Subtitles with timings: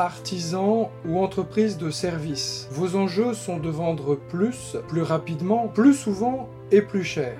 [0.00, 2.68] artisan ou entreprise de service.
[2.70, 7.36] Vos enjeux sont de vendre plus, plus rapidement, plus souvent et plus cher.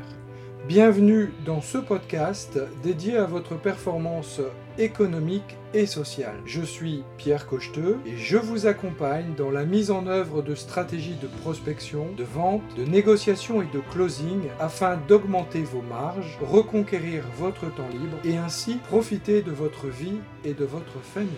[0.68, 4.40] Bienvenue dans ce podcast dédié à votre performance
[4.78, 6.36] économique et sociale.
[6.44, 11.16] Je suis Pierre Cocheteux et je vous accompagne dans la mise en œuvre de stratégies
[11.20, 17.74] de prospection, de vente, de négociation et de closing afin d'augmenter vos marges, reconquérir votre
[17.74, 21.30] temps libre et ainsi profiter de votre vie et de votre famille.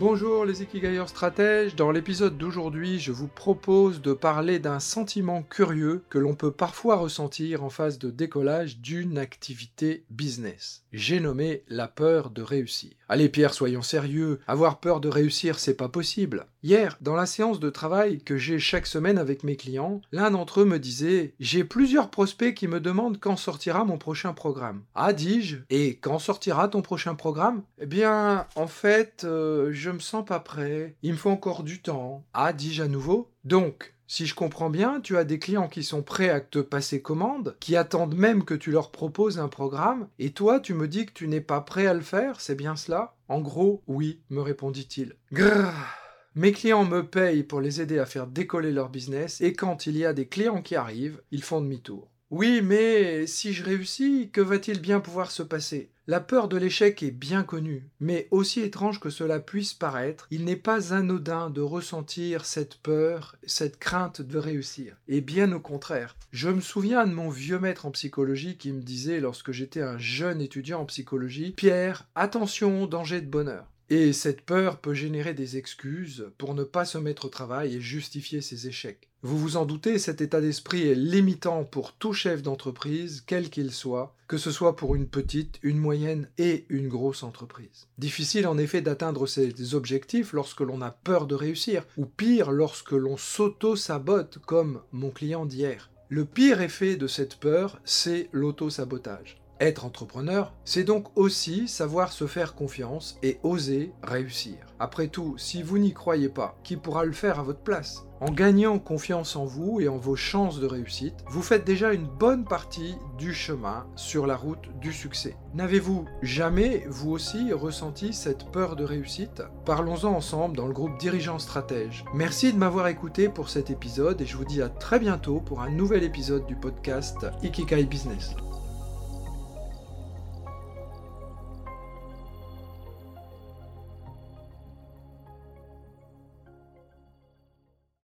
[0.00, 6.02] Bonjour les Ikigayers stratèges, dans l'épisode d'aujourd'hui je vous propose de parler d'un sentiment curieux
[6.10, 10.82] que l'on peut parfois ressentir en phase de décollage d'une activité business.
[10.92, 12.90] J'ai nommé la peur de réussir.
[13.08, 16.46] Allez Pierre, soyons sérieux, avoir peur de réussir c'est pas possible.
[16.64, 20.62] Hier, dans la séance de travail que j'ai chaque semaine avec mes clients, l'un d'entre
[20.62, 24.82] eux me disait J'ai plusieurs prospects qui me demandent quand sortira mon prochain programme.
[24.94, 27.64] Ah, dis-je, et quand sortira ton prochain programme?
[27.78, 31.82] Eh bien, en fait, euh, je me sens pas prêt, il me faut encore du
[31.82, 32.24] temps.
[32.32, 33.30] Ah, dis-je à nouveau.
[33.44, 37.02] Donc, si je comprends bien, tu as des clients qui sont prêts à te passer
[37.02, 41.04] commande, qui attendent même que tu leur proposes un programme, et toi tu me dis
[41.04, 43.16] que tu n'es pas prêt à le faire, c'est bien cela?
[43.28, 45.16] En gros, oui, me répondit-il.
[45.30, 46.03] Grrr
[46.36, 49.96] mes clients me payent pour les aider à faire décoller leur business et quand il
[49.96, 52.10] y a des clients qui arrivent, ils font demi-tour.
[52.30, 55.92] Oui, mais si je réussis, que va-t-il bien pouvoir se passer?
[56.08, 60.44] La peur de l'échec est bien connue, mais aussi étrange que cela puisse paraître, il
[60.44, 64.96] n'est pas anodin de ressentir cette peur, cette crainte de réussir.
[65.06, 66.16] Et bien au contraire.
[66.32, 69.98] Je me souviens de mon vieux maître en psychologie qui me disait lorsque j'étais un
[69.98, 73.70] jeune étudiant en psychologie, Pierre, attention, danger de bonheur.
[73.90, 77.80] Et cette peur peut générer des excuses pour ne pas se mettre au travail et
[77.80, 79.08] justifier ses échecs.
[79.22, 83.72] Vous vous en doutez, cet état d'esprit est limitant pour tout chef d'entreprise, quel qu'il
[83.72, 87.88] soit, que ce soit pour une petite, une moyenne et une grosse entreprise.
[87.96, 92.92] Difficile en effet d'atteindre ces objectifs lorsque l'on a peur de réussir, ou pire lorsque
[92.92, 95.90] l'on s'auto-sabote comme mon client d'hier.
[96.10, 99.38] Le pire effet de cette peur, c'est l'auto-sabotage.
[99.60, 104.56] Être entrepreneur, c'est donc aussi savoir se faire confiance et oser réussir.
[104.80, 108.04] Après tout, si vous n'y croyez pas, qui pourra le faire à votre place?
[108.20, 112.06] En gagnant confiance en vous et en vos chances de réussite, vous faites déjà une
[112.06, 115.36] bonne partie du chemin sur la route du succès.
[115.54, 119.42] N'avez-vous jamais, vous aussi, ressenti cette peur de réussite?
[119.66, 122.04] Parlons-en ensemble dans le groupe Dirigeants Stratège.
[122.14, 125.60] Merci de m'avoir écouté pour cet épisode et je vous dis à très bientôt pour
[125.60, 128.34] un nouvel épisode du podcast Ikikai Business.